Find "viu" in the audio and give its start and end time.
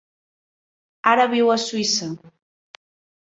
1.33-1.51